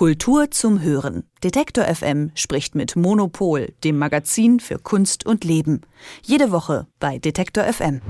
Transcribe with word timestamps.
Kultur 0.00 0.50
zum 0.50 0.80
Hören. 0.80 1.24
Detektor 1.44 1.84
FM 1.84 2.30
spricht 2.34 2.74
mit 2.74 2.96
Monopol, 2.96 3.74
dem 3.84 3.98
Magazin 3.98 4.58
für 4.58 4.78
Kunst 4.78 5.26
und 5.26 5.44
Leben. 5.44 5.82
Jede 6.22 6.50
Woche 6.52 6.86
bei 7.00 7.18
Detektor 7.18 7.64
FM. 7.64 8.00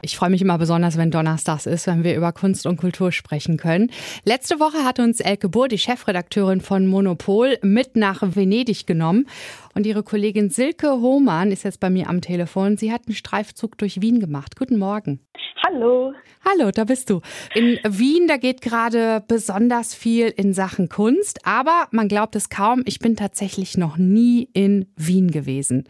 Ich 0.00 0.16
freue 0.16 0.30
mich 0.30 0.40
immer 0.40 0.56
besonders, 0.56 0.96
wenn 0.96 1.10
Donnerstags 1.10 1.66
ist, 1.66 1.86
wenn 1.86 2.02
wir 2.02 2.16
über 2.16 2.32
Kunst 2.32 2.64
und 2.64 2.78
Kultur 2.78 3.12
sprechen 3.12 3.58
können. 3.58 3.90
Letzte 4.24 4.58
Woche 4.58 4.86
hat 4.86 4.98
uns 5.00 5.20
Elke 5.20 5.50
Bohr, 5.50 5.68
die 5.68 5.76
Chefredakteurin 5.76 6.62
von 6.62 6.86
Monopol, 6.86 7.58
mit 7.60 7.94
nach 7.94 8.22
Venedig 8.22 8.86
genommen. 8.86 9.26
Und 9.74 9.84
ihre 9.84 10.02
Kollegin 10.02 10.48
Silke 10.48 10.92
Hohmann 10.92 11.52
ist 11.52 11.64
jetzt 11.64 11.80
bei 11.80 11.90
mir 11.90 12.08
am 12.08 12.22
Telefon. 12.22 12.78
Sie 12.78 12.90
hat 12.90 13.02
einen 13.06 13.16
Streifzug 13.16 13.76
durch 13.76 14.00
Wien 14.00 14.18
gemacht. 14.18 14.56
Guten 14.56 14.78
Morgen. 14.78 15.20
Hallo. 15.66 16.12
Hallo, 16.44 16.70
da 16.72 16.84
bist 16.84 17.08
du. 17.08 17.22
In 17.54 17.78
Wien, 17.84 18.28
da 18.28 18.36
geht 18.36 18.60
gerade 18.60 19.24
besonders 19.26 19.94
viel 19.94 20.26
in 20.26 20.52
Sachen 20.52 20.90
Kunst, 20.90 21.46
aber 21.46 21.88
man 21.90 22.08
glaubt 22.08 22.36
es 22.36 22.50
kaum, 22.50 22.82
ich 22.84 22.98
bin 22.98 23.16
tatsächlich 23.16 23.78
noch 23.78 23.96
nie 23.96 24.50
in 24.52 24.86
Wien 24.96 25.30
gewesen. 25.30 25.84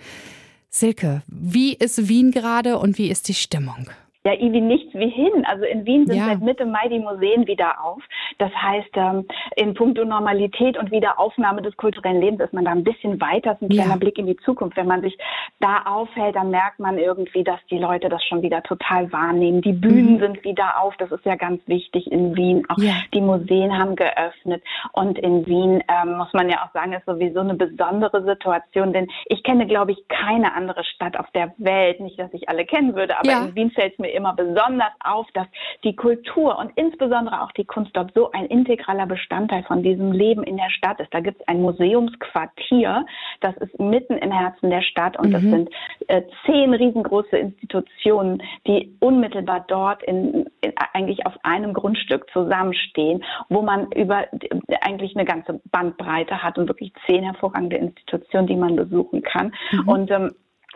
Silke, 0.70 1.22
wie 1.26 1.74
ist 1.74 2.08
Wien 2.08 2.30
gerade 2.30 2.78
und 2.78 2.98
wie 2.98 3.10
ist 3.10 3.26
die 3.26 3.34
Stimmung? 3.34 3.90
Ja 4.26 4.32
irgendwie 4.32 4.62
nichts 4.62 4.94
wie 4.94 5.10
hin. 5.10 5.44
Also 5.46 5.64
in 5.64 5.84
Wien 5.84 6.06
sind 6.06 6.16
ja. 6.16 6.26
seit 6.26 6.40
Mitte 6.40 6.64
Mai 6.64 6.88
die 6.88 6.98
Museen 6.98 7.46
wieder 7.46 7.84
auf. 7.84 8.02
Das 8.38 8.50
heißt, 8.54 8.90
ähm, 8.94 9.26
in 9.56 9.74
puncto 9.74 10.04
Normalität 10.04 10.78
und 10.78 10.90
Wiederaufnahme 10.90 11.60
des 11.60 11.76
kulturellen 11.76 12.20
Lebens 12.22 12.40
ist 12.40 12.54
man 12.54 12.64
da 12.64 12.70
ein 12.70 12.84
bisschen 12.84 13.20
weiter. 13.20 13.50
Das 13.50 13.56
ist 13.56 13.62
ein 13.62 13.68
kleiner 13.68 13.90
ja. 13.90 13.96
Blick 13.96 14.18
in 14.18 14.26
die 14.26 14.36
Zukunft. 14.38 14.78
Wenn 14.78 14.86
man 14.86 15.02
sich 15.02 15.16
da 15.60 15.82
aufhält, 15.84 16.36
dann 16.36 16.50
merkt 16.50 16.78
man 16.78 16.96
irgendwie, 16.96 17.44
dass 17.44 17.60
die 17.70 17.78
Leute 17.78 18.08
das 18.08 18.24
schon 18.24 18.40
wieder 18.40 18.62
total 18.62 19.12
wahrnehmen. 19.12 19.60
Die 19.60 19.72
Bühnen 19.72 20.14
mhm. 20.14 20.20
sind 20.20 20.44
wieder 20.44 20.80
auf. 20.80 20.96
Das 20.96 21.12
ist 21.12 21.24
ja 21.26 21.36
ganz 21.36 21.60
wichtig 21.66 22.10
in 22.10 22.34
Wien. 22.34 22.64
Auch 22.70 22.78
ja. 22.78 22.94
die 23.12 23.20
Museen 23.20 23.76
haben 23.76 23.94
geöffnet. 23.94 24.62
Und 24.92 25.18
in 25.18 25.44
Wien 25.46 25.84
ähm, 25.88 26.16
muss 26.16 26.32
man 26.32 26.48
ja 26.48 26.64
auch 26.64 26.72
sagen, 26.72 26.94
ist 26.94 27.04
sowieso 27.04 27.40
eine 27.40 27.54
besondere 27.54 28.24
Situation. 28.24 28.94
Denn 28.94 29.08
ich 29.26 29.42
kenne, 29.42 29.66
glaube 29.66 29.92
ich, 29.92 30.08
keine 30.08 30.54
andere 30.54 30.82
Stadt 30.84 31.18
auf 31.18 31.30
der 31.32 31.52
Welt. 31.58 32.00
Nicht, 32.00 32.18
dass 32.18 32.32
ich 32.32 32.48
alle 32.48 32.64
kennen 32.64 32.94
würde, 32.94 33.18
aber 33.18 33.48
in 33.48 33.54
Wien 33.54 33.70
fällt 33.70 33.92
es 33.92 33.98
mir 33.98 34.13
immer 34.14 34.34
besonders 34.34 34.92
auf, 35.00 35.26
dass 35.34 35.46
die 35.82 35.94
Kultur 35.94 36.58
und 36.58 36.72
insbesondere 36.76 37.42
auch 37.42 37.52
die 37.52 37.64
Kunst 37.64 37.90
dort 37.94 38.12
so 38.14 38.30
ein 38.32 38.46
integraler 38.46 39.06
Bestandteil 39.06 39.62
von 39.64 39.82
diesem 39.82 40.12
Leben 40.12 40.42
in 40.42 40.56
der 40.56 40.70
Stadt 40.70 41.00
ist. 41.00 41.12
Da 41.12 41.20
gibt 41.20 41.40
es 41.40 41.48
ein 41.48 41.60
Museumsquartier, 41.60 43.06
das 43.40 43.56
ist 43.58 43.78
mitten 43.78 44.16
im 44.18 44.32
Herzen 44.32 44.70
der 44.70 44.82
Stadt 44.82 45.18
und 45.18 45.28
mhm. 45.28 45.32
das 45.32 45.42
sind 45.42 45.70
äh, 46.08 46.22
zehn 46.46 46.74
riesengroße 46.74 47.36
Institutionen, 47.36 48.42
die 48.66 48.96
unmittelbar 49.00 49.64
dort 49.68 50.02
in, 50.04 50.46
in, 50.60 50.72
eigentlich 50.92 51.26
auf 51.26 51.34
einem 51.42 51.74
Grundstück 51.74 52.28
zusammenstehen, 52.32 53.24
wo 53.48 53.62
man 53.62 53.90
über 53.92 54.32
äh, 54.32 54.76
eigentlich 54.80 55.14
eine 55.16 55.24
ganze 55.24 55.60
Bandbreite 55.70 56.42
hat 56.42 56.58
und 56.58 56.68
wirklich 56.68 56.92
zehn 57.06 57.24
hervorragende 57.24 57.76
Institutionen, 57.76 58.46
die 58.46 58.56
man 58.56 58.76
besuchen 58.76 59.22
kann. 59.22 59.52
Mhm. 59.72 59.88
Und 59.88 60.10
ähm, 60.10 60.30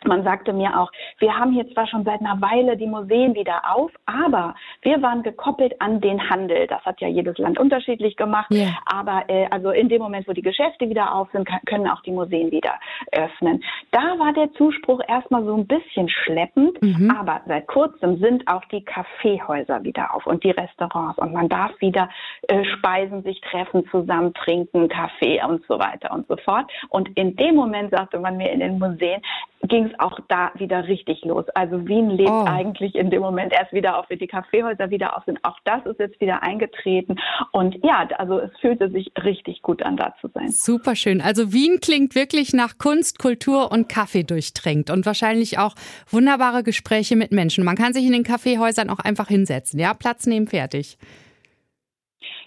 man 0.04 0.22
sagte 0.22 0.52
mir 0.52 0.78
auch, 0.78 0.90
wir 1.18 1.36
haben 1.36 1.52
hier 1.52 1.68
zwar 1.72 1.86
schon 1.86 2.04
seit 2.04 2.20
einer 2.20 2.40
Weile 2.40 2.76
die 2.76 2.86
Museen 2.86 3.34
wieder 3.34 3.62
auf, 3.74 3.90
aber 4.06 4.54
wir 4.82 5.02
waren 5.02 5.22
gekoppelt 5.22 5.80
an 5.80 6.00
den 6.00 6.30
Handel. 6.30 6.66
Das 6.66 6.84
hat 6.84 7.00
ja 7.00 7.08
jedes 7.08 7.38
Land 7.38 7.58
unterschiedlich 7.58 8.16
gemacht. 8.16 8.50
Yeah. 8.50 8.76
Aber 8.86 9.24
äh, 9.28 9.46
also 9.50 9.70
in 9.70 9.88
dem 9.88 10.00
Moment, 10.00 10.28
wo 10.28 10.32
die 10.32 10.42
Geschäfte 10.42 10.88
wieder 10.88 11.14
auf 11.14 11.28
sind, 11.32 11.48
können 11.66 11.88
auch 11.88 12.02
die 12.02 12.12
Museen 12.12 12.50
wieder 12.50 12.74
öffnen. 13.12 13.62
Da 13.90 14.18
war 14.18 14.32
der 14.32 14.52
Zuspruch 14.52 15.00
erstmal 15.08 15.44
so 15.44 15.54
ein 15.54 15.66
bisschen 15.66 16.08
schleppend, 16.08 16.80
mhm. 16.82 17.10
aber 17.10 17.40
seit 17.46 17.66
kurzem 17.66 18.18
sind 18.18 18.46
auch 18.48 18.64
die 18.66 18.84
Kaffeehäuser 18.84 19.82
wieder 19.82 20.14
auf 20.14 20.26
und 20.26 20.44
die 20.44 20.50
Restaurants 20.50 21.18
und 21.18 21.32
man 21.32 21.48
darf 21.48 21.72
wieder 21.80 22.08
äh, 22.48 22.64
speisen, 22.64 23.22
sich 23.22 23.40
treffen, 23.40 23.86
zusammen 23.90 24.34
trinken, 24.34 24.88
Kaffee 24.88 25.42
und 25.44 25.64
so 25.66 25.78
weiter 25.78 26.12
und 26.12 26.26
so 26.28 26.36
fort. 26.36 26.70
Und 26.88 27.08
in 27.16 27.36
dem 27.36 27.54
Moment 27.54 27.90
sagte 27.90 28.18
man 28.18 28.36
mir 28.36 28.50
in 28.50 28.60
den 28.60 28.78
Museen, 28.78 29.20
ging 29.62 29.86
es 29.86 29.98
auch 29.98 30.18
da 30.28 30.52
wieder 30.54 30.86
richtig 30.86 31.24
los. 31.24 31.44
Also 31.54 31.86
Wien 31.86 32.10
lebt 32.10 32.30
oh. 32.30 32.44
eigentlich 32.46 32.94
in 32.94 33.10
dem 33.10 33.22
Moment 33.22 33.52
erst 33.52 33.72
wieder 33.72 33.98
auf, 33.98 34.06
wenn 34.08 34.18
die 34.18 34.26
Kaffeehäuser 34.26 34.90
wieder 34.90 35.16
auf 35.16 35.24
sind. 35.24 35.38
Auch 35.42 35.58
das 35.64 35.84
ist 35.86 35.98
jetzt 35.98 36.20
wieder 36.20 36.42
eingetreten. 36.42 37.16
Und 37.52 37.76
ja, 37.84 38.08
also 38.18 38.38
es 38.38 38.50
fühlte 38.60 38.90
sich 38.90 39.10
richtig 39.22 39.62
gut 39.62 39.82
an, 39.82 39.96
da 39.96 40.14
zu 40.20 40.28
sein. 40.28 40.48
Super 40.48 40.94
schön. 40.94 41.20
Also 41.20 41.52
Wien 41.52 41.80
klingt 41.80 42.14
wirklich 42.14 42.52
nach 42.52 42.78
Kunst, 42.78 43.18
Kultur 43.18 43.72
und 43.72 43.88
Kaffee 43.88 44.24
durchtränkt 44.24 44.90
und 44.90 45.06
wahrscheinlich 45.06 45.58
auch 45.58 45.74
wunderbare 46.10 46.62
Gespräche 46.62 47.16
mit 47.16 47.32
Menschen. 47.32 47.64
Man 47.64 47.76
kann 47.76 47.92
sich 47.92 48.06
in 48.06 48.12
den 48.12 48.24
Kaffeehäusern 48.24 48.90
auch 48.90 49.00
einfach 49.00 49.28
hinsetzen, 49.28 49.80
ja, 49.80 49.94
Platz 49.94 50.26
nehmen, 50.26 50.46
fertig. 50.46 50.98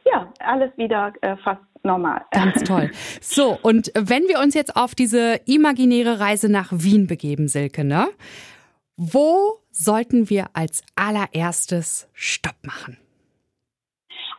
Ja, 0.06 0.32
alles 0.40 0.76
wieder 0.78 1.14
äh, 1.22 1.38
fast 1.38 1.62
normal. 1.84 2.22
Ganz 2.32 2.64
toll. 2.68 2.92
So, 3.22 3.58
und 3.62 3.92
wenn 3.96 4.28
wir 4.28 4.40
uns 4.40 4.54
jetzt 4.54 4.76
auf 4.76 4.96
diese 4.96 5.40
imaginäre 5.46 6.20
Reise 6.20 6.50
nach 6.50 6.72
Wien 6.72 7.08
begeben, 7.08 7.48
Silke, 7.48 7.84
ne? 7.84 8.10
Wo 8.98 9.60
sollten 9.72 10.30
wir 10.30 10.50
als 10.54 10.84
allererstes 10.96 12.08
Stopp 12.14 12.58
machen? 12.64 12.98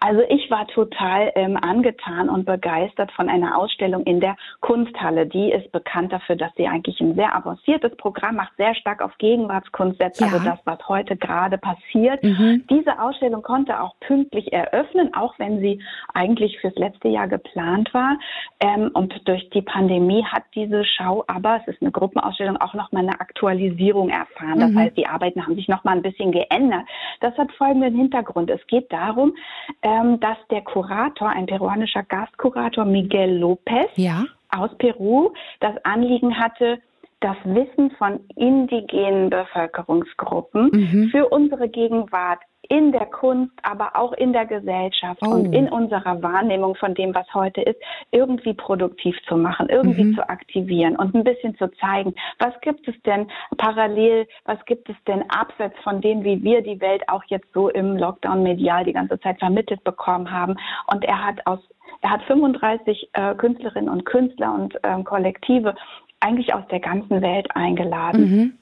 Also 0.04 0.22
ich 0.28 0.50
war 0.50 0.66
total 0.66 1.30
ähm, 1.36 1.56
angetan 1.56 2.28
und 2.28 2.44
begeistert 2.44 3.12
von 3.12 3.28
einer 3.28 3.56
Ausstellung 3.56 4.02
in 4.02 4.18
der 4.18 4.36
Kunsthalle. 4.60 5.26
Die 5.26 5.52
ist 5.52 5.70
bekannt 5.70 6.12
dafür, 6.12 6.34
dass 6.34 6.50
sie 6.56 6.66
eigentlich 6.66 7.00
ein 7.00 7.14
sehr 7.14 7.36
avanciertes 7.36 7.96
Programm 7.98 8.34
macht, 8.34 8.50
sehr 8.56 8.74
stark 8.74 9.00
auf 9.00 9.16
Gegenwartskunst 9.18 9.98
setzt, 9.98 10.20
ja. 10.20 10.26
also 10.26 10.41
das, 10.41 10.58
was 10.64 10.88
heute 10.88 11.16
gerade 11.16 11.56
passiert. 11.56 12.20
Mhm. 12.24 12.64
Diese 12.68 13.00
Ausstellung 13.00 13.42
konnte 13.42 13.80
auch 13.80 13.94
pünktlich 14.00 14.52
eröffnen, 14.52 15.14
auch 15.14 15.38
wenn 15.38 15.60
sie 15.60 15.80
eigentlich 16.14 16.58
fürs 16.58 16.74
letzte 16.74 17.06
Jahr 17.06 17.28
geplant 17.28 17.94
war. 17.94 18.18
Ähm, 18.58 18.91
und 18.94 19.14
durch 19.28 19.50
die 19.50 19.62
Pandemie 19.62 20.24
hat 20.24 20.42
diese 20.56 20.84
Schau 20.84 21.22
aber, 21.28 21.60
es 21.60 21.74
ist 21.74 21.80
eine 21.80 21.92
Gruppenausstellung, 21.92 22.56
auch 22.56 22.74
nochmal 22.74 23.04
eine 23.04 23.20
Aktualisierung 23.20 24.08
erfahren. 24.08 24.58
Das 24.58 24.72
mhm. 24.72 24.78
heißt, 24.80 24.96
die 24.96 25.06
Arbeiten 25.06 25.46
haben 25.46 25.54
sich 25.54 25.68
nochmal 25.68 25.94
ein 25.94 26.02
bisschen 26.02 26.32
geändert. 26.32 26.88
Das 27.20 27.38
hat 27.38 27.52
folgenden 27.52 27.94
Hintergrund. 27.94 28.50
Es 28.50 28.66
geht 28.66 28.92
darum, 28.92 29.34
äh, 29.80 29.91
ähm, 29.92 30.20
dass 30.20 30.38
der 30.50 30.62
Kurator, 30.62 31.28
ein 31.28 31.47
peruanischer 31.47 32.03
Gastkurator 32.03 32.84
Miguel 32.84 33.36
Lopez 33.38 33.91
ja. 33.97 34.25
aus 34.48 34.70
Peru, 34.78 35.32
das 35.60 35.75
Anliegen 35.84 36.38
hatte, 36.38 36.80
das 37.20 37.36
Wissen 37.44 37.91
von 37.92 38.20
indigenen 38.34 39.30
Bevölkerungsgruppen 39.30 40.70
mhm. 40.72 41.08
für 41.10 41.28
unsere 41.28 41.69
Gegenwart 41.69 42.41
in 42.68 42.92
der 42.92 43.06
Kunst, 43.06 43.52
aber 43.62 43.96
auch 43.96 44.12
in 44.12 44.32
der 44.32 44.46
Gesellschaft 44.46 45.20
oh. 45.22 45.30
und 45.30 45.52
in 45.52 45.68
unserer 45.68 46.22
Wahrnehmung 46.22 46.74
von 46.76 46.94
dem, 46.94 47.14
was 47.14 47.26
heute 47.34 47.60
ist, 47.60 47.80
irgendwie 48.10 48.54
produktiv 48.54 49.16
zu 49.28 49.36
machen, 49.36 49.68
irgendwie 49.68 50.04
mhm. 50.04 50.14
zu 50.14 50.28
aktivieren 50.28 50.96
und 50.96 51.14
ein 51.14 51.24
bisschen 51.24 51.56
zu 51.56 51.70
zeigen, 51.72 52.14
was 52.38 52.52
gibt 52.60 52.86
es 52.88 52.94
denn 53.02 53.26
parallel, 53.58 54.26
was 54.44 54.64
gibt 54.64 54.88
es 54.88 54.96
denn 55.06 55.28
abseits 55.30 55.78
von 55.82 56.00
dem, 56.00 56.24
wie 56.24 56.42
wir 56.42 56.62
die 56.62 56.80
Welt 56.80 57.02
auch 57.08 57.24
jetzt 57.26 57.52
so 57.52 57.68
im 57.68 57.96
Lockdown 57.96 58.42
medial 58.42 58.84
die 58.84 58.92
ganze 58.92 59.18
Zeit 59.20 59.38
vermittelt 59.38 59.82
bekommen 59.84 60.30
haben. 60.30 60.56
Und 60.86 61.04
er 61.04 61.24
hat 61.24 61.46
aus 61.46 61.60
er 62.00 62.10
hat 62.10 62.22
35 62.22 63.10
äh, 63.12 63.34
Künstlerinnen 63.34 63.88
und 63.88 64.04
Künstler 64.04 64.54
und 64.54 64.76
ähm, 64.82 65.04
Kollektive 65.04 65.74
eigentlich 66.20 66.52
aus 66.54 66.66
der 66.68 66.80
ganzen 66.80 67.22
Welt 67.22 67.54
eingeladen. 67.54 68.20
Mhm 68.20 68.58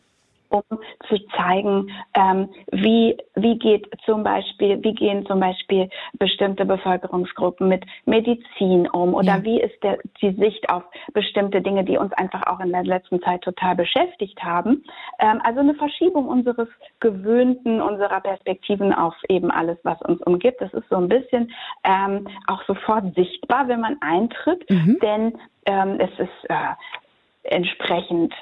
um 0.51 0.63
zu 1.09 1.19
zeigen, 1.37 1.91
ähm, 2.15 2.49
wie, 2.73 3.17
wie 3.37 3.59
geht 3.59 3.87
zum 4.05 4.23
Beispiel, 4.23 4.83
wie 4.83 4.95
gehen 4.95 5.25
zum 5.27 5.41
Beispiel 5.41 5.89
bestimmte 6.19 6.65
Bevölkerungsgruppen 6.65 7.69
mit 7.69 7.85
Medizin 8.05 8.89
um 8.89 9.15
oder 9.15 9.37
ja. 9.37 9.45
wie 9.45 9.61
ist 9.61 9.83
der, 9.83 9.99
die 10.21 10.33
Sicht 10.33 10.69
auf 10.69 10.83
bestimmte 11.15 11.63
Dinge, 11.63 11.85
die 11.85 11.97
uns 11.97 12.13
einfach 12.15 12.47
auch 12.47 12.61
in 12.61 12.73
der 12.73 12.85
letzten 12.85 13.23
Zeit 13.23 13.43
total 13.43 13.77
beschäftigt 13.77 14.43
haben. 14.43 14.85
Ähm, 15.19 15.41
also 15.45 15.61
eine 15.61 15.75
Verschiebung 15.75 16.29
unseres 16.29 16.69
Gewöhnten, 16.99 17.81
unserer 17.81 18.21
Perspektiven 18.21 18.93
auf 18.93 19.15
eben 19.29 19.51
alles, 19.51 19.79
was 19.85 20.01
uns 20.03 20.21
umgibt. 20.23 20.61
Das 20.61 20.73
ist 20.75 20.89
so 20.91 20.97
ein 20.97 21.09
bisschen 21.09 21.53
ähm, 21.85 22.29
auch 22.47 22.63
sofort 22.65 23.15
sichtbar, 23.15 23.69
wenn 23.69 23.81
man 23.81 23.97
eintritt, 24.01 24.69
mhm. 24.69 24.99
denn 25.01 25.39
ähm, 25.67 25.99
es 26.01 26.11
ist 26.19 26.51
äh, 26.51 26.75
entsprechend 27.45 28.35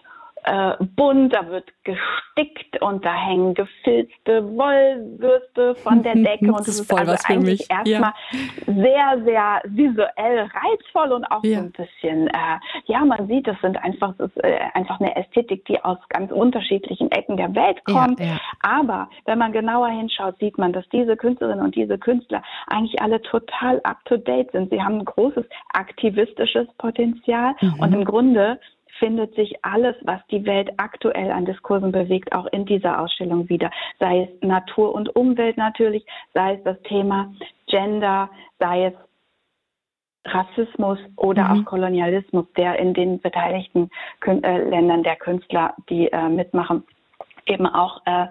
äh, 0.45 0.73
bunt, 0.97 1.35
da 1.35 1.49
wird 1.49 1.71
gestickt 1.85 2.81
und 2.81 3.05
da 3.05 3.15
hängen 3.15 3.55
gefilzte 3.55 4.45
Wollwürste 4.57 5.75
von 5.77 6.03
der 6.03 6.15
Decke 6.17 6.47
und 6.47 6.61
es 6.61 6.69
ist, 6.69 6.81
ist 6.81 6.93
also 6.93 7.15
eigentlich 7.25 7.67
erstmal 7.71 8.13
ja. 8.31 8.75
sehr, 8.75 9.25
sehr 9.25 9.63
visuell 9.65 10.41
reizvoll 10.41 11.13
und 11.13 11.25
auch 11.27 11.43
ja. 11.45 11.59
so 11.59 11.65
ein 11.65 11.73
bisschen, 11.73 12.29
äh, 12.29 12.59
ja, 12.87 13.05
man 13.05 13.27
sieht, 13.27 13.47
das 13.47 13.57
sind 13.61 13.77
einfach, 13.83 14.15
das 14.19 14.31
ist 14.31 14.45
äh, 14.45 14.59
einfach 14.75 15.01
eine 15.01 15.15
Ästhetik, 15.17 15.65
die 15.67 15.83
aus 15.85 15.99
ganz 16.09 16.31
unterschiedlichen 16.33 17.11
Ecken 17.11 17.37
der 17.37 17.55
Welt 17.55 17.85
kommt. 17.85 18.21
Ja, 18.21 18.39
Aber 18.61 19.09
wenn 19.27 19.39
man 19.39 19.53
genauer 19.53 19.89
hinschaut, 19.89 20.39
sieht 20.39 20.59
man, 20.59 20.73
dass 20.73 20.89
diese 20.91 21.17
Künstlerinnen 21.17 21.65
und 21.65 21.75
diese 21.75 21.99
Künstler 21.99 22.43
eigentlich 22.69 23.01
alle 23.01 23.21
total 23.23 23.81
up 23.85 24.05
to 24.05 24.17
date 24.17 24.51
sind. 24.53 24.71
Sie 24.71 24.83
haben 24.83 24.99
ein 24.99 25.05
großes 25.05 25.45
aktivistisches 25.73 26.67
Potenzial 26.79 27.55
mhm. 27.61 27.75
und 27.81 27.93
im 27.93 28.05
Grunde 28.05 28.59
findet 28.99 29.35
sich 29.35 29.65
alles, 29.65 29.97
was 30.03 30.21
die 30.31 30.45
Welt 30.47 30.71
aktuell 30.77 31.31
an 31.31 31.45
Diskursen 31.45 31.93
bewegt, 31.93 32.33
auch 32.33 32.47
in 32.47 32.65
dieser 32.67 33.01
Ausstellung 33.01 33.49
wieder. 33.49 33.71
Sei 33.99 34.23
es 34.23 34.47
Natur 34.47 34.95
und 34.95 35.15
Umwelt 35.15 35.57
natürlich, 35.57 36.05
sei 36.35 36.55
es 36.55 36.65
das 36.65 36.81
Thema 36.83 37.33
Gender, 37.67 38.31
sei 38.59 38.87
es 38.87 38.95
Rassismus 40.27 40.99
oder 41.17 41.45
mhm. 41.45 41.61
auch 41.61 41.65
Kolonialismus, 41.65 42.47
der 42.57 42.79
in 42.79 42.95
den 42.95 43.21
beteiligten 43.21 43.91
Kün 44.21 44.43
äh, 44.45 44.65
Ländern 44.65 45.03
der 45.03 45.17
Künstler, 45.17 45.75
die 45.89 46.11
äh, 46.11 46.29
mitmachen, 46.29 46.85
eben 47.47 47.67
auch 47.67 48.03
äh, 48.05 48.27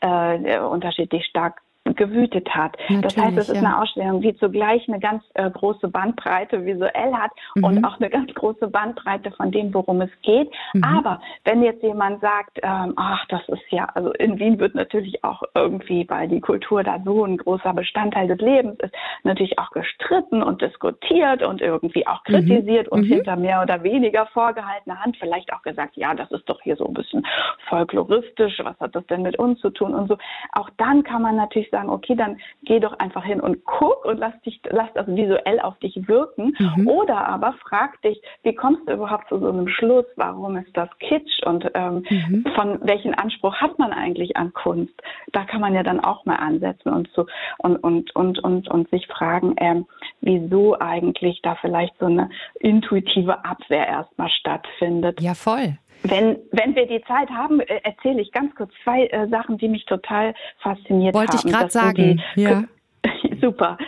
äh, 0.00 0.58
unterschiedlich 0.60 1.24
stark 1.26 1.61
gewütet 1.84 2.48
hat. 2.54 2.76
Natürlich, 2.88 3.02
das 3.02 3.16
heißt, 3.16 3.38
es 3.38 3.48
ist 3.48 3.60
ja. 3.60 3.68
eine 3.68 3.82
Ausstellung, 3.82 4.20
die 4.20 4.36
zugleich 4.36 4.88
eine 4.88 5.00
ganz 5.00 5.24
äh, 5.34 5.50
große 5.50 5.88
Bandbreite 5.88 6.64
visuell 6.64 7.12
hat 7.12 7.32
mhm. 7.56 7.64
und 7.64 7.84
auch 7.84 7.98
eine 7.98 8.08
ganz 8.08 8.32
große 8.34 8.68
Bandbreite 8.68 9.32
von 9.32 9.50
dem, 9.50 9.74
worum 9.74 10.00
es 10.00 10.10
geht. 10.22 10.50
Mhm. 10.74 10.84
Aber 10.84 11.20
wenn 11.44 11.62
jetzt 11.62 11.82
jemand 11.82 12.20
sagt, 12.20 12.60
ähm, 12.62 12.94
ach, 12.96 13.24
das 13.28 13.42
ist 13.48 13.62
ja, 13.70 13.86
also 13.94 14.12
in 14.12 14.38
Wien 14.38 14.60
wird 14.60 14.74
natürlich 14.76 15.24
auch 15.24 15.42
irgendwie, 15.54 16.08
weil 16.08 16.28
die 16.28 16.40
Kultur 16.40 16.84
da 16.84 17.00
so 17.04 17.24
ein 17.24 17.36
großer 17.36 17.74
Bestandteil 17.74 18.28
des 18.28 18.38
Lebens 18.38 18.78
ist, 18.78 18.94
natürlich 19.24 19.58
auch 19.58 19.70
gestritten 19.70 20.42
und 20.42 20.62
diskutiert 20.62 21.42
und 21.42 21.60
irgendwie 21.60 22.06
auch 22.06 22.20
mhm. 22.28 22.32
kritisiert 22.32 22.86
mhm. 22.86 22.92
und 22.92 23.04
hinter 23.04 23.34
mehr 23.34 23.60
oder 23.60 23.82
weniger 23.82 24.26
vorgehaltener 24.26 25.00
Hand 25.00 25.16
vielleicht 25.18 25.52
auch 25.52 25.62
gesagt, 25.62 25.96
ja, 25.96 26.14
das 26.14 26.30
ist 26.30 26.48
doch 26.48 26.60
hier 26.62 26.76
so 26.76 26.86
ein 26.86 26.94
bisschen 26.94 27.26
folkloristisch, 27.68 28.60
was 28.62 28.78
hat 28.78 28.94
das 28.94 29.06
denn 29.08 29.22
mit 29.22 29.38
uns 29.38 29.58
zu 29.60 29.70
tun 29.70 29.94
und 29.94 30.06
so. 30.08 30.16
Auch 30.52 30.70
dann 30.76 31.02
kann 31.02 31.22
man 31.22 31.36
natürlich 31.36 31.71
sagen, 31.72 31.90
okay, 31.90 32.14
dann 32.14 32.38
geh 32.62 32.78
doch 32.78 32.96
einfach 33.00 33.24
hin 33.24 33.40
und 33.40 33.64
guck 33.64 34.04
und 34.04 34.18
lass 34.18 34.38
dich, 34.42 34.60
lass 34.70 34.92
das 34.94 35.08
visuell 35.08 35.58
auf 35.60 35.76
dich 35.80 36.06
wirken. 36.06 36.54
Mhm. 36.58 36.86
Oder 36.86 37.26
aber 37.26 37.54
frag 37.68 38.00
dich, 38.02 38.22
wie 38.44 38.54
kommst 38.54 38.88
du 38.88 38.92
überhaupt 38.92 39.28
zu 39.28 39.38
so 39.38 39.48
einem 39.48 39.66
Schluss? 39.66 40.04
Warum 40.14 40.56
ist 40.56 40.76
das 40.76 40.88
Kitsch? 41.00 41.42
Und 41.44 41.68
ähm, 41.74 42.04
mhm. 42.08 42.44
von 42.54 42.78
welchen 42.82 43.14
Anspruch 43.14 43.56
hat 43.56 43.78
man 43.78 43.92
eigentlich 43.92 44.36
an 44.36 44.52
Kunst? 44.52 44.94
Da 45.32 45.44
kann 45.44 45.60
man 45.60 45.74
ja 45.74 45.82
dann 45.82 45.98
auch 45.98 46.24
mal 46.24 46.36
ansetzen 46.36 46.90
und 46.90 47.08
so 47.14 47.26
und 47.58 47.76
und 47.76 48.14
und 48.14 48.38
und 48.38 48.68
und 48.68 48.90
sich 48.90 49.06
fragen, 49.08 49.54
ähm, 49.58 49.86
wieso 50.20 50.78
eigentlich 50.78 51.40
da 51.42 51.56
vielleicht 51.56 51.98
so 51.98 52.06
eine 52.06 52.30
intuitive 52.60 53.44
Abwehr 53.44 53.88
erstmal 53.88 54.30
stattfindet. 54.30 55.20
Ja, 55.20 55.34
voll. 55.34 55.78
Wenn, 56.04 56.38
wenn 56.50 56.74
wir 56.74 56.86
die 56.86 57.02
Zeit 57.02 57.30
haben, 57.30 57.60
äh, 57.60 57.80
erzähle 57.84 58.20
ich 58.22 58.32
ganz 58.32 58.54
kurz 58.54 58.72
zwei 58.82 59.06
äh, 59.06 59.28
Sachen, 59.28 59.58
die 59.58 59.68
mich 59.68 59.84
total 59.86 60.34
fasziniert 60.58 61.14
Wollte 61.14 61.38
haben. 61.38 61.44
Wollte 61.44 61.48
ich 61.48 61.54
gerade 61.54 61.70
sagen. 61.70 62.22
Die, 62.36 62.42
ja. 62.42 62.64
Super. 63.40 63.78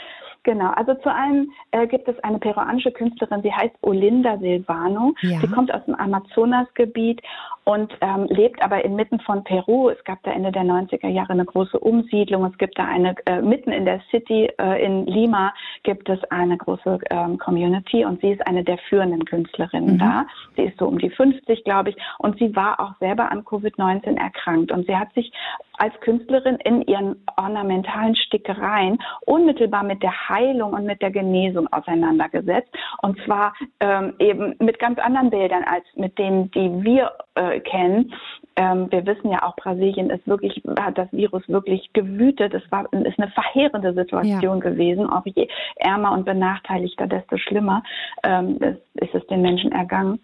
Genau, 0.44 0.70
also 0.73 0.94
zu 0.94 1.12
einem 1.12 1.50
äh, 1.70 1.87
gibt 1.87 2.06
es 2.06 2.19
eine 2.23 2.38
peruanische 2.38 2.93
Künstlerin, 2.93 3.43
sie 3.43 3.52
heißt 3.52 3.75
Olinda 3.81 4.37
Silvano. 4.38 5.14
Ja. 5.23 5.41
Sie 5.41 5.49
kommt 5.49 5.73
aus 5.73 5.85
dem 5.87 5.94
Amazonasgebiet 5.94 7.23
und 7.64 7.96
ähm, 8.02 8.26
lebt 8.29 8.62
aber 8.62 8.85
inmitten 8.85 9.20
von 9.20 9.43
Peru. 9.43 9.88
Es 9.88 10.02
gab 10.05 10.23
da 10.23 10.32
Ende 10.32 10.52
der 10.52 10.64
90er 10.64 11.08
Jahre 11.08 11.31
eine 11.31 11.46
große 11.46 11.79
Umsiedlung. 11.79 12.44
Es 12.44 12.58
gibt 12.58 12.79
da 12.79 12.85
eine, 12.85 13.14
äh, 13.25 13.41
mitten 13.41 13.73
in 13.73 13.87
der 13.87 14.02
City 14.11 14.50
äh, 14.58 14.85
in 14.85 15.06
Lima 15.06 15.55
gibt 15.82 16.11
es 16.11 16.23
eine 16.25 16.58
große 16.58 16.99
ähm, 17.11 17.38
Community 17.38 18.05
und 18.05 18.20
sie 18.20 18.32
ist 18.32 18.47
eine 18.47 18.64
der 18.64 18.76
führenden 18.90 19.25
Künstlerinnen 19.25 19.94
mhm. 19.94 19.99
da. 19.99 20.26
Sie 20.56 20.64
ist 20.64 20.79
so 20.79 20.87
um 20.87 20.99
die 20.99 21.08
50, 21.08 21.64
glaube 21.64 21.90
ich, 21.90 21.97
und 22.19 22.38
sie 22.38 22.55
war 22.55 22.81
auch 22.81 22.93
selber 23.00 23.32
an 23.32 23.44
Covid-19 23.44 24.19
erkrankt 24.19 24.70
und 24.70 24.87
sie 24.87 24.97
hat 24.97 25.12
sich 25.14 25.32
als 25.79 25.99
Künstlerin 26.00 26.56
in 26.56 26.82
ihren 26.82 27.17
ornamentalen 27.37 28.14
Stickereien 28.14 28.99
unmittelbar 29.26 29.82
mit 29.82 30.02
der 30.02 30.29
Heilung 30.35 30.73
und 30.73 30.85
mit 30.85 31.01
der 31.01 31.11
Genesung 31.11 31.67
auseinandergesetzt. 31.73 32.71
Und 33.03 33.19
zwar 33.25 33.55
ähm, 33.81 34.15
eben 34.19 34.55
mit 34.59 34.79
ganz 34.79 34.99
anderen 34.99 35.31
Bildern 35.31 35.65
als 35.65 35.85
mit 35.95 36.19
denen, 36.19 36.51
die 36.51 36.85
wir 36.85 37.13
äh, 37.35 37.61
kennen. 37.61 38.13
Ähm, 38.57 38.91
wir 38.91 39.05
wissen 39.07 39.31
ja 39.31 39.43
auch, 39.43 39.57
Brasilien 39.57 40.11
ist 40.11 40.27
wirklich, 40.27 40.63
hat 40.79 40.99
das 40.99 41.13
Virus 41.13 41.43
wirklich 41.49 41.93
gewütet. 41.93 42.55
Es 42.55 42.63
war, 42.71 42.85
ist 42.93 43.19
eine 43.19 43.31
verheerende 43.31 43.93
Situation 43.95 44.41
ja. 44.41 44.71
gewesen. 44.71 45.09
Auch 45.09 45.27
je 45.27 45.49
ärmer 45.77 46.13
und 46.13 46.25
benachteiligter, 46.25 47.07
desto 47.07 47.37
schlimmer 47.37 47.83
ähm, 48.23 48.59
ist, 48.61 49.03
ist 49.03 49.15
es 49.15 49.27
den 49.27 49.43
Menschen 49.43 49.73
ergangen. 49.73 50.21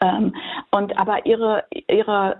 Ähm, 0.00 0.34
und 0.70 0.96
aber 0.98 1.24
ihre, 1.24 1.64
ihre, 1.88 2.36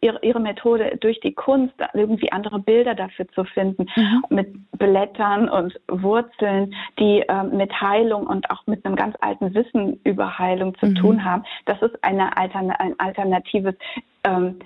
ihre, 0.00 0.18
ihre 0.22 0.40
Methode 0.40 0.96
durch 1.00 1.18
die 1.20 1.32
Kunst, 1.32 1.74
irgendwie 1.94 2.30
andere 2.30 2.58
Bilder 2.60 2.94
dafür 2.94 3.26
zu 3.28 3.44
finden, 3.44 3.86
mhm. 3.96 4.24
mit 4.28 4.70
Blättern 4.78 5.48
und 5.48 5.78
Wurzeln, 5.88 6.74
die 6.98 7.24
ähm, 7.28 7.56
mit 7.56 7.72
Heilung 7.80 8.26
und 8.26 8.48
auch 8.50 8.66
mit 8.66 8.84
einem 8.84 8.96
ganz 8.96 9.16
alten 9.20 9.54
Wissen 9.54 10.00
über 10.04 10.38
Heilung 10.38 10.76
zu 10.78 10.86
mhm. 10.86 10.94
tun 10.94 11.24
haben, 11.24 11.44
das 11.66 11.80
ist 11.82 12.02
eine 12.04 12.36
Altern 12.36 12.70
ein 12.70 12.94
alternatives 12.98 13.74
ähm, 14.24 14.58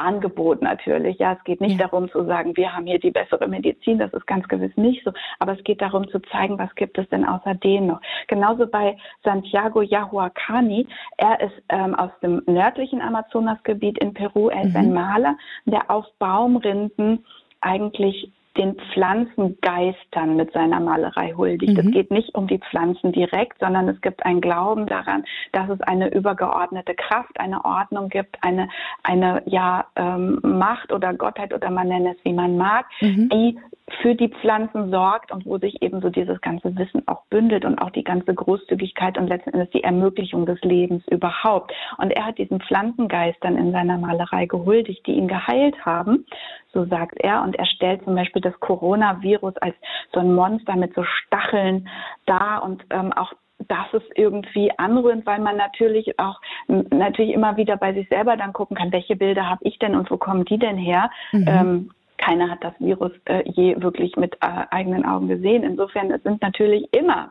Angebot 0.00 0.62
natürlich. 0.62 1.18
Ja, 1.18 1.32
es 1.32 1.44
geht 1.44 1.60
nicht 1.60 1.78
ja. 1.78 1.86
darum 1.86 2.10
zu 2.10 2.24
sagen, 2.24 2.56
wir 2.56 2.74
haben 2.74 2.86
hier 2.86 2.98
die 2.98 3.10
bessere 3.10 3.46
Medizin, 3.48 3.98
das 3.98 4.12
ist 4.12 4.26
ganz 4.26 4.46
gewiss 4.48 4.76
nicht 4.76 5.04
so, 5.04 5.12
aber 5.38 5.52
es 5.56 5.64
geht 5.64 5.80
darum 5.80 6.08
zu 6.08 6.20
zeigen, 6.20 6.58
was 6.58 6.74
gibt 6.74 6.98
es 6.98 7.08
denn 7.08 7.24
außerdem 7.24 7.86
noch. 7.86 8.00
Genauso 8.26 8.66
bei 8.66 8.96
Santiago 9.24 9.82
Yahuacani, 9.82 10.86
er 11.16 11.40
ist 11.40 11.62
ähm, 11.68 11.94
aus 11.94 12.10
dem 12.22 12.42
nördlichen 12.46 13.00
Amazonasgebiet 13.00 13.98
in 13.98 14.14
Peru, 14.14 14.48
er 14.48 14.62
ist 14.62 14.70
mhm. 14.70 14.76
ein 14.76 14.92
Maler, 14.92 15.36
der 15.66 15.90
auf 15.90 16.06
Baumrinden 16.18 17.24
eigentlich 17.60 18.32
den 18.58 18.74
Pflanzengeistern 18.92 20.36
mit 20.36 20.52
seiner 20.52 20.80
Malerei 20.80 21.32
huldigt. 21.32 21.74
Mhm. 21.74 21.88
Es 21.88 21.92
geht 21.92 22.10
nicht 22.10 22.34
um 22.34 22.46
die 22.48 22.58
Pflanzen 22.58 23.12
direkt, 23.12 23.58
sondern 23.60 23.88
es 23.88 24.00
gibt 24.00 24.26
einen 24.26 24.40
Glauben 24.40 24.86
daran, 24.86 25.24
dass 25.52 25.70
es 25.70 25.80
eine 25.82 26.12
übergeordnete 26.12 26.94
Kraft, 26.94 27.38
eine 27.38 27.64
Ordnung 27.64 28.08
gibt, 28.08 28.36
eine, 28.42 28.68
eine 29.04 29.42
ja, 29.46 29.86
ähm, 29.96 30.40
Macht 30.42 30.92
oder 30.92 31.14
Gottheit 31.14 31.54
oder 31.54 31.70
man 31.70 31.88
nenne 31.88 32.10
es 32.10 32.24
wie 32.24 32.32
man 32.32 32.56
mag, 32.56 32.86
mhm. 33.00 33.28
die 33.30 33.58
für 34.02 34.14
die 34.14 34.28
Pflanzen 34.28 34.90
sorgt 34.90 35.32
und 35.32 35.46
wo 35.46 35.58
sich 35.58 35.82
eben 35.82 36.00
so 36.00 36.10
dieses 36.10 36.40
ganze 36.40 36.76
Wissen 36.76 37.06
auch 37.06 37.22
bündelt 37.30 37.64
und 37.64 37.78
auch 37.78 37.90
die 37.90 38.04
ganze 38.04 38.34
Großzügigkeit 38.34 39.18
und 39.18 39.28
letzten 39.28 39.50
Endes 39.50 39.70
die 39.70 39.82
Ermöglichung 39.82 40.46
des 40.46 40.60
Lebens 40.62 41.02
überhaupt. 41.08 41.72
Und 41.96 42.10
er 42.10 42.26
hat 42.26 42.38
diesen 42.38 42.60
Pflanzengeistern 42.60 43.56
in 43.56 43.72
seiner 43.72 43.98
Malerei 43.98 44.46
gehuldigt, 44.46 45.06
die 45.06 45.12
ihn 45.12 45.28
geheilt 45.28 45.84
haben, 45.84 46.26
so 46.72 46.84
sagt 46.86 47.18
er. 47.20 47.42
Und 47.42 47.56
er 47.56 47.66
stellt 47.66 48.04
zum 48.04 48.14
Beispiel 48.14 48.42
das 48.42 48.58
Coronavirus 48.60 49.56
als 49.58 49.74
so 50.12 50.20
ein 50.20 50.34
Monster 50.34 50.76
mit 50.76 50.94
so 50.94 51.04
Stacheln 51.04 51.88
dar 52.26 52.62
und 52.62 52.84
ähm, 52.90 53.12
auch 53.12 53.32
das 53.66 53.92
ist 53.92 54.06
irgendwie 54.14 54.70
anrührend, 54.78 55.26
weil 55.26 55.40
man 55.40 55.56
natürlich 55.56 56.18
auch 56.18 56.40
natürlich 56.68 57.34
immer 57.34 57.56
wieder 57.56 57.76
bei 57.76 57.92
sich 57.92 58.08
selber 58.08 58.36
dann 58.36 58.52
gucken 58.52 58.76
kann, 58.76 58.92
welche 58.92 59.16
Bilder 59.16 59.48
habe 59.48 59.64
ich 59.64 59.78
denn 59.80 59.96
und 59.96 60.10
wo 60.10 60.16
kommen 60.16 60.44
die 60.44 60.58
denn 60.58 60.78
her? 60.78 61.10
Mhm. 61.32 61.44
Ähm, 61.48 61.90
keiner 62.18 62.50
hat 62.50 62.62
das 62.62 62.74
Virus 62.78 63.12
äh, 63.26 63.42
je 63.50 63.80
wirklich 63.80 64.16
mit 64.16 64.34
äh, 64.36 64.64
eigenen 64.70 65.04
Augen 65.04 65.28
gesehen. 65.28 65.62
Insofern 65.62 66.10
es 66.10 66.22
sind 66.22 66.42
natürlich 66.42 66.92
immer 66.92 67.30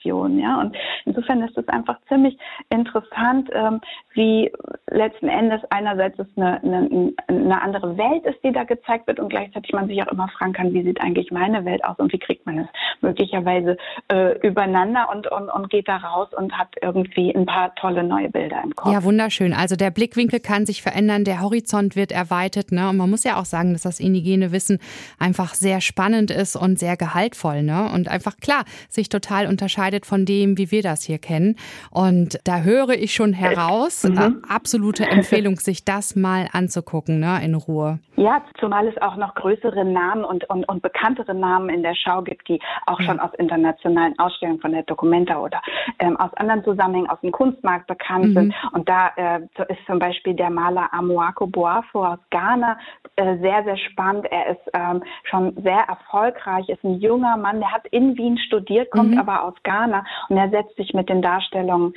Projektionen, 0.00 0.38
ja. 0.38 0.60
Und 0.60 0.76
insofern 1.04 1.42
ist 1.42 1.56
es 1.56 1.68
einfach 1.68 1.98
ziemlich 2.08 2.36
interessant, 2.70 3.50
ähm, 3.52 3.80
wie 4.14 4.50
letzten 4.90 5.28
Endes 5.28 5.60
einerseits 5.70 6.18
es 6.18 6.26
eine, 6.36 6.62
eine, 6.62 7.12
eine, 7.28 7.62
andere 7.62 7.96
Welt 7.96 8.24
ist, 8.24 8.42
die 8.42 8.52
da 8.52 8.64
gezeigt 8.64 9.06
wird 9.06 9.20
und 9.20 9.28
gleichzeitig 9.28 9.72
man 9.72 9.86
sich 9.86 10.02
auch 10.02 10.10
immer 10.10 10.28
fragen 10.28 10.52
kann, 10.52 10.72
wie 10.72 10.82
sieht 10.82 11.00
eigentlich 11.00 11.30
meine 11.30 11.64
Welt 11.64 11.84
aus 11.84 11.98
und 11.98 12.12
wie 12.12 12.18
kriegt 12.18 12.46
man 12.46 12.58
es 12.58 12.66
möglicherweise 13.00 13.76
äh, 14.08 14.38
übereinander 14.46 15.08
und, 15.12 15.30
und, 15.30 15.48
und 15.48 15.70
geht 15.70 15.88
da 15.88 15.96
raus 15.96 16.28
und 16.36 16.52
hat 16.56 16.68
irgendwie 16.82 17.34
ein 17.34 17.46
paar 17.46 17.74
tolle 17.76 18.02
neue 18.02 18.30
Bilder 18.30 18.62
im 18.64 18.74
Kopf. 18.74 18.92
Ja, 18.92 19.04
wunderschön. 19.04 19.52
Also 19.52 19.76
der 19.76 19.90
Blickwinkel 19.90 20.40
kann 20.40 20.66
sich 20.66 20.82
verändern, 20.82 21.24
der 21.24 21.40
Horizont 21.40 21.96
wird 21.96 22.12
erweitert, 22.12 22.72
ne? 22.72 22.88
Und 22.88 22.96
man 22.96 23.10
muss 23.10 23.24
ja 23.24 23.38
auch 23.38 23.44
sagen, 23.44 23.72
dass 23.72 23.82
das 23.82 24.00
indigene 24.00 24.52
Wissen 24.52 24.78
einfach 25.18 25.54
sehr 25.54 25.80
spannend 25.80 26.30
ist 26.30 26.56
und 26.56 26.78
sehr 26.78 26.96
gehaltvoll, 26.96 27.62
ne? 27.62 27.90
Und 27.94 28.08
einfach 28.08 28.36
klar, 28.38 28.64
sich 28.88 29.08
total 29.08 29.46
unterscheidet 29.46 29.89
von 30.06 30.24
dem, 30.24 30.58
wie 30.58 30.70
wir 30.70 30.82
das 30.82 31.02
hier 31.02 31.18
kennen. 31.18 31.56
Und 31.90 32.38
da 32.44 32.62
höre 32.62 32.90
ich 32.90 33.14
schon 33.14 33.32
heraus, 33.32 34.04
mhm. 34.04 34.18
äh, 34.18 34.30
absolute 34.48 35.04
Empfehlung, 35.10 35.58
sich 35.58 35.84
das 35.84 36.16
mal 36.16 36.48
anzugucken, 36.52 37.20
ne, 37.20 37.44
in 37.44 37.54
Ruhe. 37.54 37.98
Ja, 38.20 38.42
zumal 38.58 38.86
es 38.86 39.00
auch 39.00 39.16
noch 39.16 39.34
größere 39.34 39.82
Namen 39.82 40.24
und, 40.24 40.44
und, 40.50 40.68
und 40.68 40.82
bekanntere 40.82 41.34
Namen 41.34 41.70
in 41.70 41.82
der 41.82 41.94
Schau 41.94 42.20
gibt, 42.20 42.48
die 42.48 42.60
auch 42.84 43.00
schon 43.00 43.18
aus 43.18 43.32
internationalen 43.38 44.18
Ausstellungen 44.18 44.60
von 44.60 44.72
der 44.72 44.82
Documenta 44.82 45.38
oder 45.38 45.62
ähm, 46.00 46.18
aus 46.18 46.30
anderen 46.34 46.62
Zusammenhängen 46.62 47.08
aus 47.08 47.18
dem 47.22 47.32
Kunstmarkt 47.32 47.86
bekannt 47.86 48.26
mhm. 48.26 48.34
sind. 48.34 48.54
Und 48.72 48.86
da 48.90 49.08
äh, 49.16 49.40
ist 49.68 49.86
zum 49.86 49.98
Beispiel 49.98 50.34
der 50.34 50.50
Maler 50.50 50.92
Amoako 50.92 51.46
Boafo 51.46 52.04
aus 52.04 52.18
Ghana 52.28 52.78
äh, 53.16 53.38
sehr, 53.38 53.64
sehr 53.64 53.78
spannend. 53.78 54.26
Er 54.30 54.50
ist 54.50 54.70
ähm, 54.74 55.02
schon 55.24 55.54
sehr 55.62 55.88
erfolgreich, 55.88 56.68
ist 56.68 56.84
ein 56.84 57.00
junger 57.00 57.38
Mann, 57.38 57.60
der 57.60 57.72
hat 57.72 57.86
in 57.86 58.18
Wien 58.18 58.36
studiert, 58.36 58.90
kommt 58.90 59.12
mhm. 59.12 59.18
aber 59.18 59.44
aus 59.44 59.54
Ghana 59.62 60.04
und 60.28 60.36
er 60.36 60.50
setzt 60.50 60.76
sich 60.76 60.92
mit 60.92 61.08
den 61.08 61.22
Darstellungen 61.22 61.94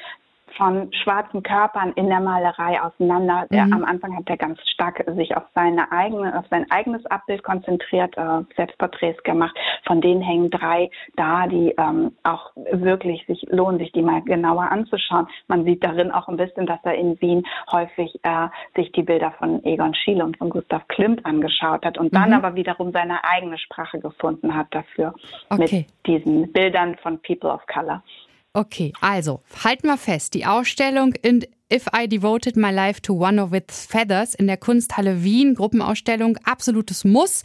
von 0.58 0.92
schwarzen 0.94 1.44
Körpern 1.44 1.94
in 1.94 2.08
der 2.08 2.20
Malerei 2.20 2.82
auseinander. 2.82 3.44
Mhm. 3.44 3.48
Der, 3.52 3.64
am 3.64 3.86
Anfang 3.86 4.16
hat 4.16 4.30
er 4.30 4.38
ganz 4.38 4.60
stark 4.70 5.04
sich 5.16 5.36
auf 5.36 5.44
seine 5.56 5.92
eigene, 5.92 6.38
auf 6.38 6.46
sein 6.50 6.70
eigenes 6.72 7.06
Abbild 7.08 7.44
konzentriert, 7.44 8.18
äh, 8.18 8.42
Selbstporträts 8.56 9.24
gemacht. 9.24 9.56
Von 9.86 10.02
denen 10.02 10.22
hängen 10.22 10.50
drei 10.50 10.90
da, 11.16 11.48
die 11.48 11.74
ähm, 11.78 12.12
auch 12.24 12.52
wirklich 12.72 13.26
sich 13.26 13.46
lohnen, 13.50 13.80
sich 13.80 13.92
die 13.92 14.02
mal 14.02 14.22
genauer 14.22 14.72
anzuschauen. 14.72 15.28
Man 15.48 15.64
sieht 15.66 15.84
darin 15.84 16.12
auch 16.12 16.28
ein 16.28 16.38
bisschen, 16.38 16.66
dass 16.66 16.80
er 16.84 16.96
in 16.96 17.20
Wien 17.22 17.46
häufig 17.72 18.20
äh, 18.24 18.48
sich 18.76 18.92
die 18.92 19.04
Bilder 19.04 19.32
von 19.38 19.64
Egon 19.64 19.94
Schiele 19.96 20.24
und 20.24 20.38
von 20.38 20.50
Gustav 20.50 20.88
Klimt 20.88 21.26
angeschaut 21.26 21.86
hat 21.86 21.98
und 21.98 22.14
dann 22.14 22.30
mhm. 22.30 22.36
aber 22.36 22.56
wiederum 22.56 22.92
seine 22.92 23.24
eigene 23.24 23.58
Sprache 23.58 24.00
gefunden 24.00 24.56
hat 24.56 24.68
dafür 24.72 25.14
okay. 25.50 25.60
mit 25.60 25.88
diesen 26.06 26.52
Bildern 26.52 26.96
von 26.98 27.20
People 27.22 27.52
of 27.52 27.66
Color. 27.68 28.04
Okay, 28.56 28.94
also 29.02 29.42
halten 29.64 29.88
wir 29.88 29.98
fest, 29.98 30.36
die 30.36 30.46
Ausstellung 30.46 31.14
in 31.24 31.46
If 31.74 31.88
I 31.92 32.08
Devoted 32.08 32.56
My 32.56 32.70
Life 32.70 33.02
to 33.02 33.14
One 33.16 33.42
of 33.42 33.52
Its 33.52 33.88
Feathers 33.88 34.36
in 34.36 34.46
der 34.46 34.58
Kunsthalle 34.58 35.24
Wien, 35.24 35.56
Gruppenausstellung, 35.56 36.38
absolutes 36.46 37.04
Muss, 37.04 37.42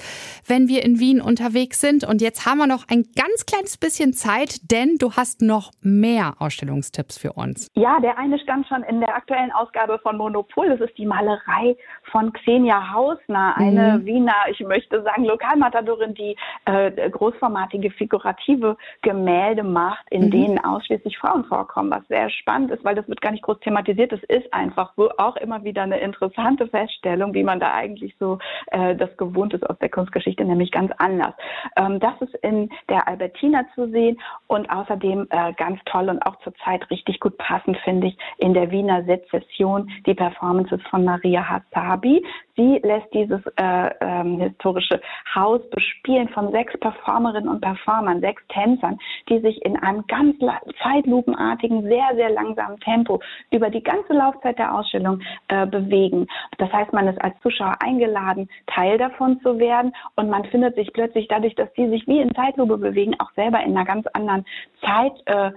wenn 0.47 0.69
wir 0.69 0.85
in 0.85 0.99
Wien 0.99 1.23
unterwegs 1.23 1.81
sind. 1.81 2.05
Und 2.05 2.21
jetzt 2.21 2.45
haben 2.45 2.59
wir 2.59 2.67
noch 2.67 2.85
ein 2.91 3.05
ganz 3.17 3.47
kleines 3.47 3.79
bisschen 3.79 4.13
Zeit, 4.13 4.71
denn 4.71 4.97
du 4.99 5.13
hast 5.13 5.41
noch 5.41 5.71
mehr 5.81 6.35
Ausstellungstipps 6.41 7.17
für 7.17 7.33
uns. 7.33 7.69
Ja, 7.75 8.01
der 8.01 8.19
eine 8.19 8.39
stand 8.39 8.67
schon 8.67 8.83
in 8.83 9.01
der 9.01 9.17
aktuellen 9.17 9.51
Ausgabe 9.51 9.99
von 10.01 10.19
Monopol. 10.19 10.69
Das 10.69 10.81
ist 10.81 10.99
die 10.99 11.07
Malerei 11.07 11.75
von 12.13 12.31
Xenia 12.35 12.93
Hausner, 12.93 13.57
eine 13.57 13.99
mhm. 13.99 14.05
Wiener, 14.05 14.37
ich 14.51 14.61
möchte 14.61 15.03
sagen, 15.05 15.25
Lokalmatadorin, 15.25 16.13
die 16.13 16.37
äh, 16.67 17.09
großformatige 17.09 17.91
figurative 17.93 18.77
Gemälde 19.01 19.63
macht, 19.63 20.05
in 20.11 20.27
mhm. 20.27 20.31
denen 20.31 20.59
ausschließlich 20.59 21.17
Frauen 21.17 21.47
vorkommen, 21.47 21.91
was 21.91 22.07
sehr 22.09 22.29
spannend 22.29 22.73
ist, 22.73 22.85
weil 22.85 22.95
das 22.95 23.09
wird 23.09 23.23
gar 23.23 23.33
nicht 23.33 23.43
groß 23.43 23.61
thematisiert 23.61 24.18
es 24.23 24.43
ist 24.43 24.53
einfach 24.53 24.93
auch 25.19 25.37
immer 25.37 25.63
wieder 25.65 25.83
eine 25.83 25.99
interessante 25.99 26.67
Feststellung, 26.69 27.35
wie 27.35 27.45
man 27.45 27.61
da 27.61 27.73
eigentlich 27.73 28.15
so 28.19 28.39
äh, 28.69 28.97
das 28.97 29.15
gewohnt 29.17 29.55
ist 29.55 29.69
aus 29.69 29.79
der 29.79 29.89
Kunstgeschichte, 29.89 30.45
nämlich 30.45 30.71
ganz 30.71 30.93
anders. 30.99 31.35
Ähm, 31.77 32.01
das 32.01 32.21
ist 32.21 32.35
in 32.37 32.71
der 32.89 33.07
Albertina 33.07 33.65
zu 33.75 33.89
sehen 33.91 34.21
und 34.47 34.69
außerdem 34.71 35.27
äh, 35.31 35.53
ganz 35.55 35.81
toll 35.87 36.09
und 36.09 36.21
auch 36.23 36.37
zurzeit 36.41 36.89
richtig 36.91 37.21
gut 37.21 37.37
passend, 37.39 37.77
finde 37.79 38.09
ich, 38.09 38.19
in 38.39 38.55
der 38.55 38.71
Wiener 38.71 39.05
Sezession 39.05 39.91
die 40.07 40.15
Performances 40.15 40.81
von 40.91 41.05
Maria 41.05 41.45
Hasabi. 41.49 42.25
Sie 42.57 42.81
lässt 42.83 43.13
dieses 43.15 43.41
äh, 43.57 43.91
ähm, 44.01 44.41
historische 44.41 45.01
Haus 45.33 45.61
bespielen 45.71 46.29
von 46.31 46.51
sechs 46.51 46.77
Performerinnen 46.81 47.49
und 47.49 47.61
Performern, 47.61 48.21
sechs 48.21 48.43
Tänzern, 48.49 48.99
die 49.29 49.39
sich 49.39 49.65
in 49.65 49.77
einem 49.77 50.05
ganz 50.09 50.37
zeitlupenartigen, 50.83 51.83
sehr, 51.83 52.09
sehr 52.17 52.31
langsamen 52.31 52.81
Tempo 52.81 53.21
über 53.53 53.71
die 53.71 53.83
ganze 54.09 54.19
Laufzeit 54.19 54.59
der 54.59 54.75
Ausstellung 54.75 55.21
äh, 55.49 55.67
bewegen. 55.67 56.27
Das 56.59 56.73
heißt, 56.73 56.93
man 56.93 57.09
ist 57.09 57.21
als 57.23 57.35
Zuschauer 57.43 57.77
eingeladen, 57.81 58.49
Teil 58.67 58.99
davon 58.99 59.41
zu 59.41 59.59
werden 59.59 59.93
und 60.17 60.31
man 60.31 60.45
findet 60.47 60.75
sich 60.75 60.93
plötzlich 60.93 61.29
dadurch, 61.29 61.55
dass 61.55 61.73
die 61.75 61.89
sich 61.89 62.07
wie 62.07 62.21
in 62.21 62.35
Zeitlupe 62.35 62.79
bewegen, 62.79 63.15
auch 63.19 63.31
selber 63.33 63.61
in 63.63 63.77
einer 63.77 63.85
ganz 63.85 64.07
anderen 64.13 64.45
Zeit, 64.85 65.13
äh, 65.27 65.51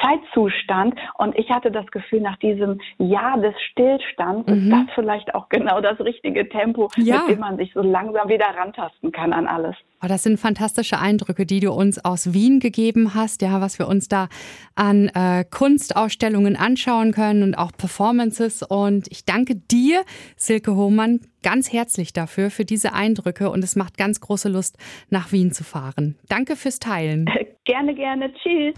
Zeitzustand. 0.00 0.94
Und 1.18 1.36
ich 1.36 1.50
hatte 1.50 1.70
das 1.70 1.86
Gefühl, 1.86 2.20
nach 2.20 2.36
diesem 2.38 2.80
Jahr 2.98 3.38
des 3.38 3.54
Stillstands 3.70 4.48
mhm. 4.48 4.54
ist 4.54 4.70
das 4.70 4.94
vielleicht 4.94 5.34
auch 5.34 5.48
genau 5.48 5.80
das 5.80 5.98
richtige 6.00 6.48
Tempo, 6.48 6.88
ja. 6.96 7.20
mit 7.20 7.36
dem 7.36 7.40
man 7.40 7.56
sich 7.56 7.72
so 7.72 7.82
langsam 7.82 8.28
wieder 8.28 8.46
rantasten 8.46 9.12
kann 9.12 9.32
an 9.32 9.46
alles. 9.46 9.76
Oh, 10.02 10.08
das 10.08 10.24
sind 10.24 10.38
fantastische 10.38 10.98
Eindrücke, 10.98 11.46
die 11.46 11.60
du 11.60 11.72
uns 11.72 12.04
aus 12.04 12.34
Wien 12.34 12.60
gegeben 12.60 13.14
hast, 13.14 13.40
ja, 13.40 13.62
was 13.62 13.78
wir 13.78 13.88
uns 13.88 14.08
da 14.08 14.28
an 14.74 15.08
äh, 15.08 15.44
Kunstausstellungen 15.50 16.54
anschauen 16.54 17.12
können 17.12 17.42
und 17.42 17.54
auch 17.54 17.72
Performances. 17.72 18.62
Und 18.62 19.08
ich 19.10 19.24
danke 19.24 19.54
dir, 19.56 20.02
Silke 20.36 20.76
Hohmann, 20.76 21.20
ganz 21.42 21.72
herzlich 21.72 22.12
dafür, 22.12 22.50
für 22.50 22.66
diese 22.66 22.92
Eindrücke. 22.92 23.48
Und 23.50 23.64
es 23.64 23.74
macht 23.74 23.96
ganz 23.96 24.20
große 24.20 24.50
Lust, 24.50 24.76
nach 25.08 25.32
Wien 25.32 25.52
zu 25.52 25.64
fahren. 25.64 26.18
Danke 26.28 26.56
fürs 26.56 26.78
Teilen. 26.78 27.26
Gerne, 27.64 27.96
gerne. 27.96 28.32
Tschüss. 28.32 28.76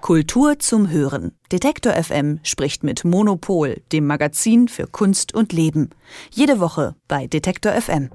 Kultur 0.00 0.58
zum 0.58 0.90
Hören. 0.90 1.38
Detektor 1.52 1.92
FM 1.92 2.40
spricht 2.42 2.82
mit 2.82 3.04
Monopol, 3.04 3.76
dem 3.92 4.08
Magazin 4.08 4.66
für 4.66 4.88
Kunst 4.88 5.32
und 5.36 5.52
Leben. 5.52 5.90
Jede 6.32 6.58
Woche 6.58 6.96
bei 7.06 7.28
Detektor 7.28 7.70
FM. 7.70 8.10